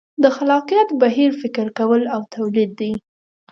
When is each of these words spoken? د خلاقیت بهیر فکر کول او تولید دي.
د 0.23 0.25
خلاقیت 0.35 0.89
بهیر 1.01 1.31
فکر 1.41 1.65
کول 1.77 2.01
او 2.15 2.21
تولید 2.35 2.71
دي. 2.79 2.91